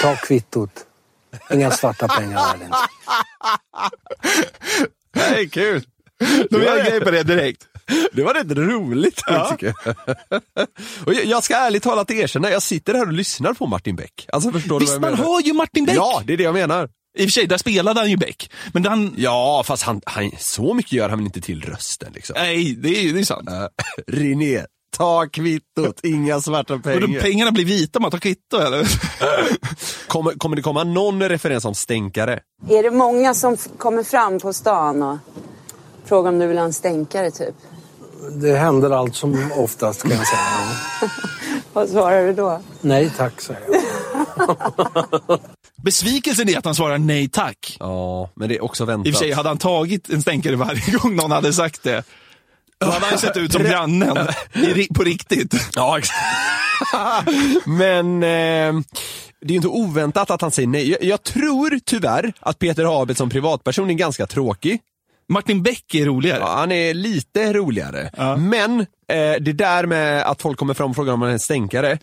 [0.03, 0.71] ta kvittot.
[1.53, 2.77] Inga svarta pengar här inte.
[5.15, 5.83] Det är kul.
[6.51, 7.65] De gör en grej på det direkt.
[8.13, 9.57] Det var rätt roligt Ja.
[9.61, 9.75] jag.
[11.07, 11.25] Och jag.
[11.25, 14.27] Jag ska ärligt talat erkänna, jag sitter här och lyssnar på Martin Beck.
[14.33, 15.33] Alltså förstår Visst, du vad man jag menar?
[15.35, 15.97] hör ju Martin Beck.
[15.97, 16.89] Ja, det är det jag menar.
[17.19, 18.51] I och för sig, där spelade han ju Beck.
[18.73, 22.35] Men han, Ja, fast han, han, så mycket gör han väl inte till rösten liksom.
[22.39, 23.49] nej, det är, det är sant.
[23.49, 23.67] Uh,
[24.07, 24.65] René,
[24.97, 27.21] ta kvittot, inga svarta Och då pengar.
[27.21, 28.87] pengarna blir vita om man tar kvitto eller?
[30.09, 32.41] Kommer, kommer det komma någon referens om stänkare?
[32.69, 35.19] Är det många som kommer fram på stan och
[36.05, 37.55] frågar om du vill ha en stänkare typ?
[38.33, 41.11] Det händer allt som oftast kan jag säga.
[41.73, 42.61] Vad svarar du då?
[42.81, 45.39] Nej tack säger jag.
[45.85, 47.77] Besvikelsen är att han svarar nej tack.
[47.81, 49.13] Ja, men det är också I och väntat.
[49.13, 52.03] för sig, hade han tagit en stänkare varje gång någon hade sagt det,
[52.79, 54.17] då hade han sett ut som grannen
[54.53, 55.55] i, på riktigt.
[55.75, 56.19] Ja, exakt.
[57.67, 58.83] Men eh,
[59.41, 60.91] det är ju inte oväntat att han säger nej.
[60.91, 64.81] Jag, jag tror tyvärr att Peter Haber som privatperson är ganska tråkig.
[65.29, 66.39] Martin Beck är roligare.
[66.39, 68.11] Ja, han är lite roligare.
[68.17, 68.37] Ja.
[68.37, 71.41] Men eh, det där med att folk kommer fram och frågar om han är en
[71.41, 71.99] stänkare,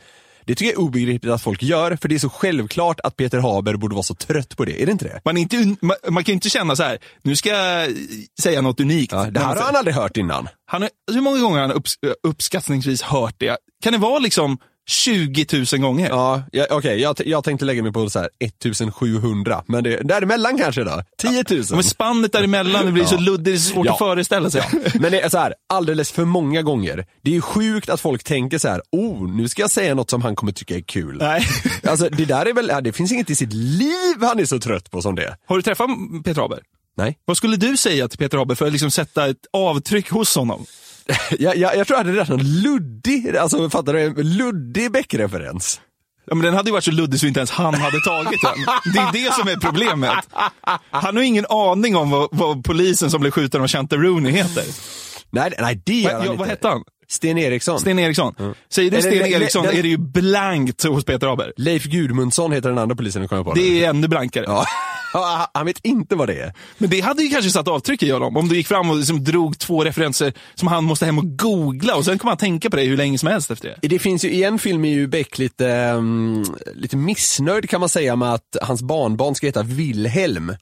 [0.45, 3.39] det tycker jag är obegripligt att folk gör, för det är så självklart att Peter
[3.39, 4.81] Haber borde vara så trött på det.
[4.81, 5.21] Är det inte det?
[5.25, 7.89] Man, inte, man, man kan ju inte känna så här, nu ska jag
[8.41, 9.11] säga något unikt.
[9.11, 10.47] Ja, det här har han aldrig hört innan.
[10.65, 13.57] han har, hur många gånger har han upps, uppskattningsvis hört det?
[13.83, 16.09] Kan det vara liksom 20 000 gånger?
[16.09, 20.57] Ja, ja, okej, jag, jag tänkte lägga mig på så här 1700, men det, däremellan
[20.57, 21.03] kanske då?
[21.17, 21.63] 10 000?
[21.71, 23.19] Men spannet däremellan, det blir så Ja.
[23.19, 23.91] luddigt, det är så svårt Ja.
[23.91, 24.63] att föreställa sig.
[24.99, 27.05] Men det är så här, alldeles för många gånger.
[27.21, 30.09] Det är ju sjukt att folk tänker så här, oh, nu ska jag säga något
[30.09, 31.17] som han kommer tycka är kul.
[31.17, 31.47] Nej.
[31.83, 34.59] Alltså det där är väl, ja, det finns inget i sitt liv han är så
[34.59, 35.37] trött på som det.
[35.47, 35.89] Har du träffat
[36.25, 36.59] Peter Haber?
[36.97, 37.17] Nej.
[37.25, 40.65] Vad skulle du säga till Peter Haber för att liksom sätta ett avtryck hos honom?
[41.39, 45.81] Jag, jag, jag tror jag hade rätt någon luddig, alltså fattar du, en luddig Beck-referens.
[46.27, 48.93] Ja, men den hade ju varit så luddig så inte ens han hade tagit den.
[48.93, 50.11] Det är det som är problemet.
[50.91, 54.63] Han har ingen aning om vad, vad polisen som blev skjuten av Chanteroni heter.
[55.29, 56.39] Nej, nej det gör han ja, inte.
[56.39, 56.83] vad hette han?
[57.07, 57.79] Sten Eriksson.
[57.79, 58.35] Sten Eriksson.
[58.69, 61.53] Säger du Sten le- le- Eriksson är det ju blankt hos Peter Haber.
[61.57, 64.45] Leif Gudmundsson heter den andra polisen, nu kommer på Det är ännu blankare.
[64.47, 64.65] Ja.
[65.53, 66.53] Han vet inte vad det är.
[66.77, 69.23] Men det hade ju kanske satt avtryck i honom om du gick fram och liksom
[69.23, 72.75] drog två referenser som han måste hem och googla och sen kommer han tänka på
[72.75, 73.87] det hur länge som helst efter det.
[73.87, 77.89] Det finns ju, i en film är ju Beck lite, um, lite missnöjd kan man
[77.89, 80.55] säga med att hans barnbarn ska heta Wilhelm.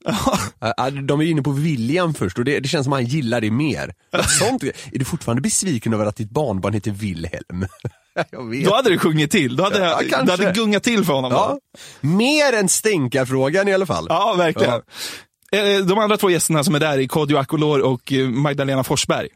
[1.03, 3.41] De är ju inne på William först och det, det känns som att han gillar
[3.41, 3.93] det mer.
[4.39, 7.65] Sånt, är du fortfarande besviken över att ditt barnbarn heter Wilhelm?
[8.31, 8.65] Jag vet.
[8.65, 9.55] Då hade det sjungit till.
[9.55, 10.31] Då hade, Ja, det kanske.
[10.43, 11.31] hade gungat till för honom.
[11.31, 11.57] Ja.
[12.01, 12.07] då.
[12.07, 14.05] Mer än stänkarfrågan i alla fall.
[14.09, 14.81] ja verkligen.
[15.51, 19.27] Eh, De andra två gästerna som är där är Kodjo Akolor och eh, Magdalena Forsberg.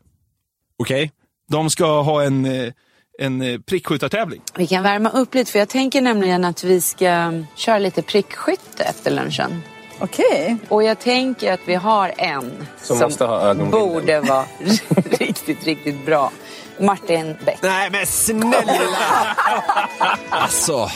[0.79, 1.11] Okej.
[1.51, 2.71] De ska ha en, eh,
[3.19, 4.41] en eh, prickskyttartävling.
[4.55, 8.83] Vi kan värma upp lite för jag tänker nämligen att vi ska köra lite prickskytte
[8.83, 9.61] efter lunchen.
[9.99, 10.57] Okej.
[10.69, 13.79] Och jag tänker att vi har en Som måste ha ögonbindel.
[13.79, 14.45] borde vara
[15.19, 16.31] riktigt, riktigt bra.
[16.79, 17.59] Martin Beck.
[17.61, 19.35] Nej men snälla!
[20.29, 20.89] alltså.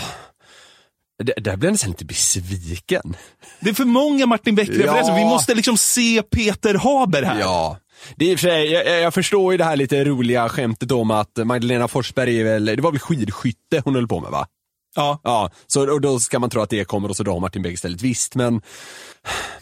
[1.24, 3.15] Det, där blev jag nästan lite besviken.
[3.60, 5.12] Det är för många Martin Beck-referenser.
[5.12, 5.17] Ja.
[5.17, 7.39] Vi måste liksom se Peter Haber här.
[7.39, 7.78] Ja.
[8.15, 10.91] Det är i och för sig, jag, jag förstår ju det här lite roliga skämtet
[10.91, 14.48] om att Magdalena Forsberg är väl, det var väl skidskytte hon höll på med va?
[14.95, 15.19] Ja.
[15.23, 17.73] Ja, så, och då ska man tro att det kommer och så drar Martin Beck
[17.73, 18.01] istället.
[18.01, 18.62] Visst, men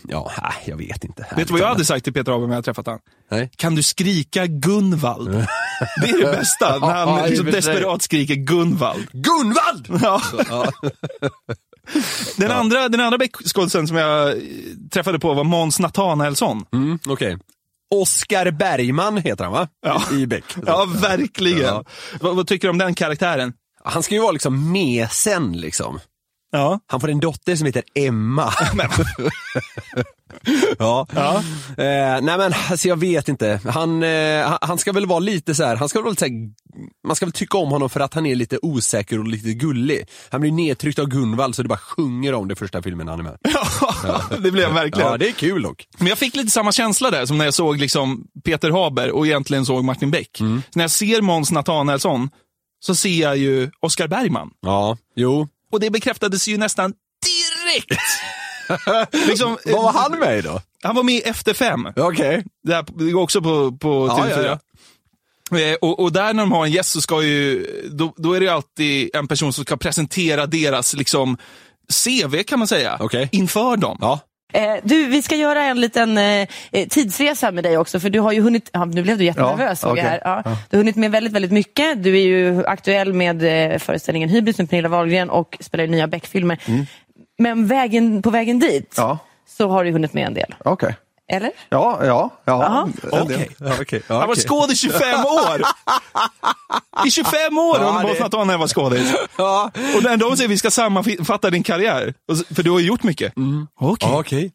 [0.08, 1.26] ja, nej, jag vet inte.
[1.36, 3.00] Vet du vad jag hade sagt till Peter Haber om jag träffat honom?
[3.32, 3.52] Nej.
[3.56, 5.30] Kan du skrika Gunvald?
[6.02, 9.08] Det är det bästa, när Ja, han i liksom desperat skriker Gunvald.
[9.12, 10.02] Gunvald!
[10.04, 10.22] Ja.
[12.38, 14.36] Den, andra, den andra Beck-skådisen som jag
[14.92, 16.66] träffade på var Måns Nathanaelsson.
[16.74, 17.38] Mm, Okej.
[17.96, 19.68] Oskar Bergman heter han va?
[19.86, 20.04] Ja.
[20.12, 20.44] I Beck.
[20.66, 21.62] Ja, verkligen.
[21.62, 21.84] Ja.
[22.22, 23.54] Vad, vad tycker du om den karaktären?
[23.84, 26.00] Han ska ju vara liksom mesen liksom.
[26.52, 26.80] Ja.
[26.88, 28.54] Han får en dotter som heter Emma.
[30.80, 31.08] ja.
[31.16, 31.36] Ja.
[31.84, 33.60] Eh, nej men alltså jag vet inte.
[33.66, 36.32] Han, eh, han- han ska väl vara lite så här, han ska väl så här,
[37.08, 40.08] man ska väl tycka om honom för att han är lite osäker och lite gullig.
[40.30, 43.24] Han blir nedtryckt av Gunvald så det bara sjunger om det första filmen han är
[43.24, 43.38] med.
[44.04, 45.10] Ja, det blev jag verkligen.
[45.10, 45.88] Ja, det är kul dock.
[45.98, 49.26] Men jag fick lite samma känsla där som när jag såg liksom Peter Haber och
[49.28, 50.40] egentligen såg Martin Beck.
[50.40, 50.62] Mm.
[50.70, 52.30] Så när jag ser Måns Nathanaelsson
[52.80, 54.50] så ser jag ju Oscar Bergman.
[54.62, 55.48] Ja, jo.
[55.72, 56.94] Och det bekräftades ju nästan
[57.26, 58.02] direkt.
[59.28, 60.62] liksom, Vad var han med i då?
[60.84, 61.88] Han var med i Efter fem.
[61.96, 62.44] Okej.
[62.64, 64.60] Det, här, det går också på, på Ja, TV4.
[65.72, 68.40] Eh, Och, och där när de har en gäst så ska ju, då, då är
[68.40, 71.38] det alltid en person som ska presentera deras liksom,
[72.06, 73.30] CV kan man säga, Okej.
[73.32, 73.98] inför dem.
[74.02, 74.20] Ja.
[74.54, 78.20] Eh, du, vi ska göra en liten eh, eh, tidsresa med dig också, för du
[78.20, 80.04] har ju hunnit, ja, nu blev du jättenervös jag okej.
[80.04, 80.22] här.
[80.24, 80.44] Ja.
[80.70, 82.04] Du har hunnit med väldigt, väldigt mycket.
[82.04, 86.08] Du är ju aktuell med eh, föreställningen Hybris med Pernilla Wahlgren och spelar i nya
[86.08, 86.60] Beck-filmer.
[87.38, 90.96] Men vägen, på vägen dit Ja, så har du hunnit med en del, okej.
[91.30, 91.52] Eller?
[91.70, 92.90] Ja, ja, ja.
[93.12, 93.50] Okej.
[93.60, 93.74] Ja.
[94.08, 95.62] Ja, Han var skådis i 25 år!
[97.08, 99.14] I 25 år Ja, har det- Måns Nathanael var skådis.
[99.38, 99.72] Ja.
[99.96, 102.14] Och när de säger vi ska sammanfatta din karriär,
[102.56, 103.34] för du har gjort mycket.
[103.80, 104.10] Okej.
[104.12, 104.52] Ja, okej.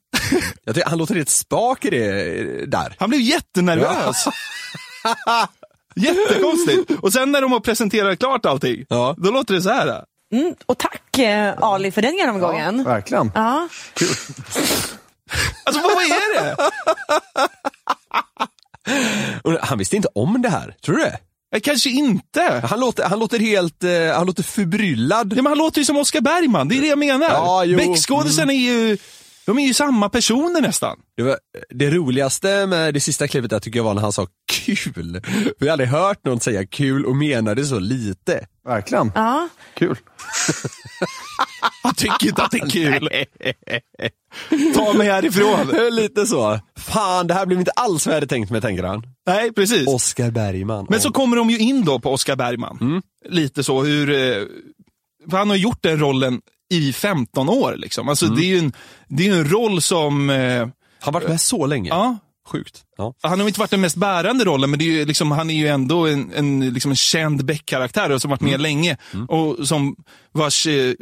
[0.65, 2.97] Jag tycker, han låter rätt spak i det där.
[2.99, 4.25] Han blev jättenervös.
[5.97, 6.91] Jättekonstigt.
[7.03, 9.15] Och sen när de har presenterat klart allting, Ja.
[9.19, 10.05] då låter det så här.
[10.33, 10.55] Mm.
[10.67, 12.85] Och tack eh, Ali för den genomgången.
[12.85, 13.33] Verkligen.
[13.35, 13.69] Ja.
[15.65, 16.57] Alltså vad är det?
[19.63, 21.19] Han visste inte om det här, tror du det?
[21.61, 22.63] Kanske inte.
[22.65, 25.33] Han låter, han låter helt, eh, han låter förbryllad.
[25.37, 27.31] Ja, men han låter ju som Oscar Bergman, det är det jag menar.
[27.31, 27.77] Ja, jo.
[27.77, 28.99] Beckskådisarna är ju,
[29.47, 30.99] de är ju samma personer nästan.
[31.17, 31.39] Det, var,
[31.71, 35.21] det roligaste med det sista klippet där tycker jag var när han sa kul.
[35.59, 38.47] Vi har aldrig hört någon säga kul och menar det så lite.
[38.65, 39.13] Verkligen.
[39.15, 39.49] Ja.
[39.75, 39.97] Kul.
[41.83, 43.09] Han tycker inte att det är kul.
[44.75, 45.91] Ta mig härifrån.
[45.91, 46.61] lite så.
[46.77, 49.03] Fan, det här blev inte alls vad jag hade tänkt mig, tänker han.
[49.27, 49.89] Nej, precis.
[49.89, 50.87] Oscar Bergman.
[50.91, 52.79] Men så kommer de ju in då på Oscar Bergman.
[52.81, 53.03] Mm.
[53.29, 54.47] Lite så hur, eh,
[55.31, 58.09] för han har gjort den rollen i 15 år liksom.
[58.09, 58.37] Alltså Mm.
[58.39, 58.73] det är ju en,
[59.09, 61.89] det är en roll som, eh, Han har varit med så länge.
[61.89, 62.17] ja,
[62.49, 62.83] Sjukt.
[62.99, 63.15] Ja.
[63.23, 65.55] han har inte varit den mest bärande rollen, men det är ju liksom, han är
[65.55, 68.51] ju ändå en, en, liksom en känd Beck-karaktär som varit Mm.
[68.53, 68.97] med länge.
[69.29, 69.97] Och som
[70.33, 70.93] vars, eh,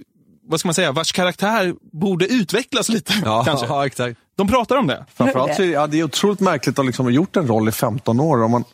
[0.48, 3.12] vad ska man säga, vars karaktär borde utvecklas lite.
[3.25, 3.66] Ja, kanske.
[3.66, 4.18] ja, exakt.
[4.37, 5.07] De pratar om det.
[5.14, 8.42] Framförallt ja, det är otroligt märkligt att ha liksom gjort en roll i 15 år.
[8.42, 8.64] Om man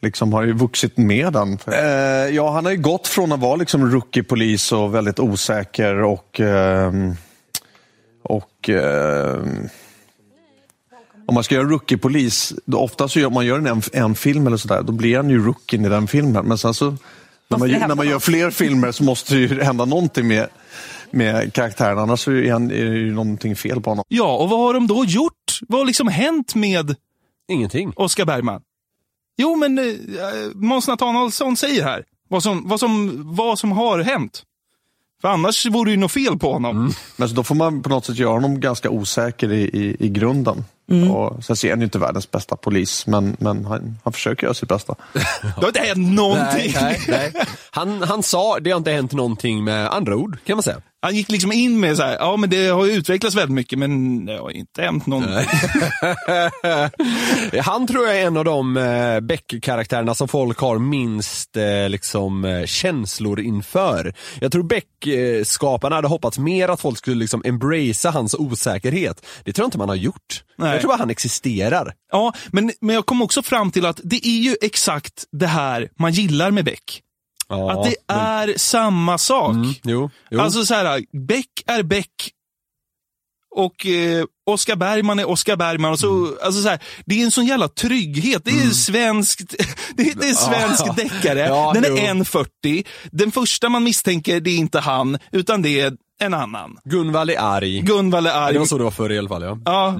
[0.00, 1.58] liksom har ju vuxit med den.
[1.66, 6.40] Eh, ja, han har ju gått från att vara liksom rookie-polis och väldigt osäker och...
[6.40, 7.14] ehm,
[8.22, 9.68] och ehm,
[11.26, 14.56] om man ska göra rookie-polis, då ofta så gör man gör en, en film eller
[14.56, 16.46] sådär, då blir han ju rookien i den filmen.
[16.46, 16.96] Men sen så,
[17.48, 20.46] när man, när man gör fler filmer så måste det ju hända någonting med,
[21.10, 24.04] med karaktären, annars så är, han, är det ju någonting fel på honom.
[24.08, 25.60] Ja, och vad har de då gjort?
[25.68, 26.96] Vad har liksom hänt med
[27.50, 27.92] Ingenting.
[27.96, 28.62] Oscar Bergman?
[29.36, 29.84] Jo, men eh,
[30.54, 34.42] Måns Nathanaelsson säger här vad som, vad, som, vad som har hänt.
[35.20, 36.94] För annars vore det ju något fel på honom.
[37.16, 40.08] Men så då får man på något sätt göra honom ganska osäker i, i, i
[40.08, 40.64] grunden.
[41.10, 44.54] Och sen ser han ju inte världens bästa polis, men, men han, han försöker göra
[44.54, 44.94] sitt bästa.
[45.42, 46.72] Det har inte hänt någonting.
[46.74, 47.44] Nej, nej, nej.
[47.70, 50.80] Han, han sa, det har inte hänt någonting med andra ord, kan man säga.
[51.02, 54.26] Han gick liksom in med så här, ja men det har utvecklats väldigt mycket, men
[54.26, 55.46] det har inte hänt någonting.
[57.62, 62.44] Han tror jag är en av de eh, Beck-karaktärerna som folk har minst eh, liksom,
[62.44, 64.14] eh, känslor inför.
[64.40, 69.26] Jag tror Beck-skaparna hade hoppats mer att folk skulle liksom embracea hans osäkerhet.
[69.44, 70.44] Det tror jag inte man har gjort.
[70.58, 70.70] Nej.
[70.70, 71.94] Jag tror bara han existerar.
[72.12, 75.88] Ja, men, men jag kom också fram till att det är ju exakt det här
[75.98, 77.02] man gillar med Beck.
[77.50, 79.54] Ja, att det men- är samma sak.
[79.54, 80.40] Mm, jo, jo.
[80.40, 82.30] Alltså så här, Beck är Beck
[83.56, 85.92] och eh, Oscar Bergman är Oscar Bergman.
[85.92, 86.38] Och så, Mm.
[86.42, 88.42] alltså så här, det är en sån jävla trygghet.
[88.44, 89.54] Det är svenskt,
[89.96, 90.92] det är, det är svensk Ja.
[90.92, 91.38] deckare.
[91.40, 92.86] Ja, Den är 1,40.
[93.12, 96.76] Den första man misstänker, det är inte han, utan det är en annan.
[96.84, 97.80] Gunvald är arg.
[97.80, 98.52] Gunvald är arg.
[98.52, 99.58] Det var så det var förr i alla fall ja.
[99.64, 99.94] Ja,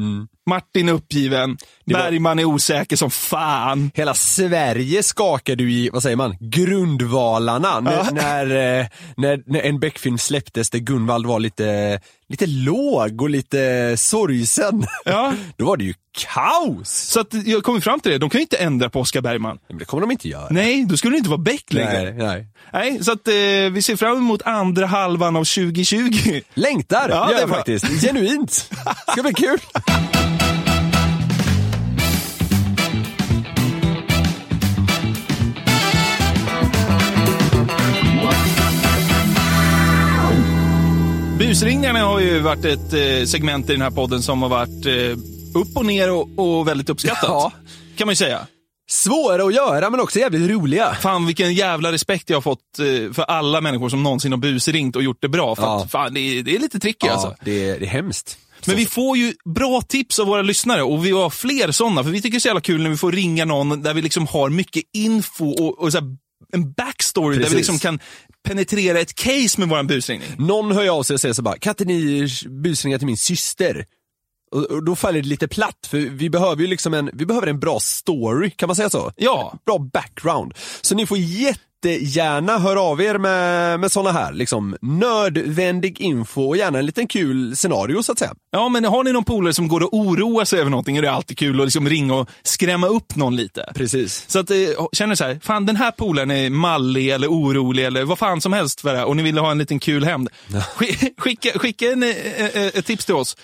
[0.51, 3.91] Martin är uppgiven, var- Bergman är osäker som fan.
[3.95, 9.81] Hela Sverige skakade ju i, vad säger man, grundvalarna när, när, eh, när, när en
[9.81, 13.95] Beck-film släpptes där Gunvald var lite, lite låg och lite
[14.47, 14.87] sorgsen.
[15.05, 15.35] Ja.
[15.57, 16.91] Då var det ju kaos!
[16.91, 19.59] Så att jag kommer fram till det, de kan ju inte ändra på Oscar Bergman.
[19.69, 20.47] Men det kommer de inte göra.
[20.51, 22.03] Nej, då skulle det inte vara Beck längre.
[22.03, 22.47] nej, nej.
[22.73, 23.35] Nej, så att eh,
[23.73, 26.41] vi ser fram emot andra halvan av 2020.
[26.55, 28.03] Längtar, Ja, gör det är jag faktiskt.
[28.03, 28.71] Genuint.
[29.13, 29.59] Ska bli kul.
[41.41, 45.61] Busringningarna har ju varit ett eh, segment i den här podden som har varit eh,
[45.61, 47.23] upp och ner och, och väldigt uppskattat.
[47.23, 47.53] Ja.
[47.97, 48.47] Kan man ju säga.
[48.91, 50.95] Svåra att göra men också jävligt roliga.
[50.95, 54.97] Fan vilken jävla respekt jag har fått eh, för alla människor som någonsin har busringt
[54.97, 55.57] och gjort det bra.
[55.57, 55.83] För Ja.
[55.85, 57.35] att, fan, det, är, det är lite tricky Ja, alltså.
[57.45, 58.39] det, är, det är hemskt.
[58.67, 62.05] Men vi får ju bra tips av våra lyssnare och vi har fler sådana.
[62.05, 64.03] För vi tycker det är så jävla kul när vi får ringa någon där vi
[64.03, 66.07] liksom har mycket info och, och så här,
[66.53, 67.55] en backstory där Precis.
[67.55, 68.01] vi liksom kan
[68.49, 70.29] penetrera ett case med våran busringning.
[70.39, 72.29] Någon hör av sig och säger så bara, kan inte ni
[72.63, 73.87] busringa till min syster?
[74.51, 77.61] Och, då faller det lite platt, för vi behöver ju liksom en, vi behöver en
[77.61, 79.13] bra story, kan man säga så?
[79.17, 79.59] Ja.
[79.67, 80.55] Bra background.
[80.81, 81.19] Så ni får
[81.85, 87.09] jättegärna höra av er med, med såna här, liksom nödvändig info och gärna en liten
[87.09, 88.35] kul scenario så att säga.
[88.51, 91.11] Ja, men har ni någon polare som går och oroar sig över någonting är det
[91.11, 93.73] alltid kul att liksom ringa och skrämma upp någon lite.
[93.75, 94.25] Precis.
[94.29, 94.57] Så att eh,
[94.93, 98.53] känner så här, fan den här polaren är mallig eller orolig eller vad fan som
[98.53, 100.29] helst för det här och ni vill ha en liten kul hämnd.
[100.49, 103.37] Sk- Skicka, skicka en, eh, eh, ett tips till oss.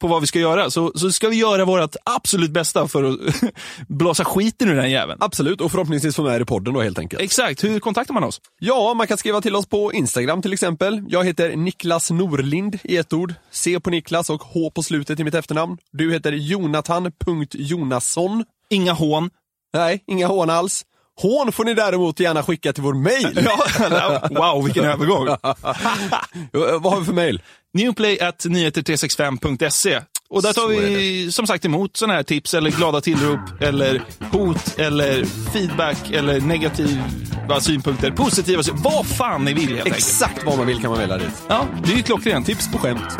[0.00, 3.18] På vad vi ska göra, så, så ska vi göra vårt absolut bästa för att
[3.88, 5.18] blåsa skiten ur den jäveln.
[5.22, 7.22] Absolut, och förhoppningsvis få med er i podden då helt enkelt.
[7.22, 8.40] Exakt, hur kontaktar man oss?
[8.58, 11.02] Ja, man kan skriva till oss på Instagram till exempel.
[11.08, 13.34] Jag heter Niklas Norlind i ett ord.
[13.50, 15.78] C på Niklas och H på slutet i mitt efternamn.
[15.92, 18.44] Du heter Jonathan.Jonasson.
[18.70, 19.30] Inga hån.
[19.74, 20.84] Nej, inga hån alls.
[21.20, 23.48] Hån får ni däremot gärna skicka till vår mail.
[23.90, 25.26] Ja, wow, vilken övergång.
[26.80, 27.42] Vad har vi för mail?
[27.76, 30.00] Newplay at nyheter365.se.
[30.28, 34.78] Och där tar vi som sagt emot sådana här tips eller glada tillrop eller hot
[34.78, 39.96] eller feedback eller negativa synpunkter, positiva synpunkter, vad fan ni vill helt enkelt.
[39.96, 41.42] Exakt vad man vill kan man välja dit.
[41.48, 42.46] Ja, det är ju klockrent.
[42.46, 43.18] Tips på skämt.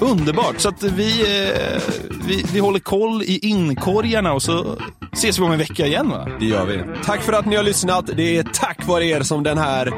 [0.00, 0.60] Underbart.
[0.60, 1.82] Så att vi, eh,
[2.26, 4.78] vi, vi håller koll i inkorgarna och så
[5.12, 6.28] ses vi om en vecka igen va?
[6.40, 6.82] Det gör vi.
[7.04, 8.10] Tack för att ni har lyssnat.
[8.16, 9.92] Det är tack vare er som den här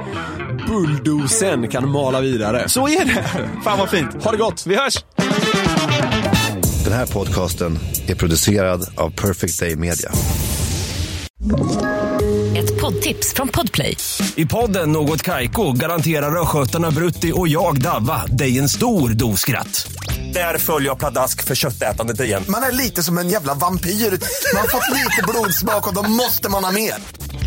[0.69, 2.69] bulldozen kan mala vidare.
[2.69, 3.25] Så är det.
[3.65, 4.25] Fan vad fint.
[4.25, 4.67] Ha det gott.
[4.67, 5.05] Vi hörs.
[6.85, 10.13] Den här podcasten är producerad av Perfect Day Media.
[12.57, 13.97] Ett poddtips från Podplay.
[14.35, 19.93] I podden Något Kaiko garanterar östgötarna Brutti och jag, Davva, dig en stor dos skratt.
[20.35, 22.45] Där följer jag pladask för köttätandet igen.
[22.49, 23.91] Man är lite som en jävla vampyr.
[23.91, 26.95] Man har fått lite blodsmak och då måste man ha mer.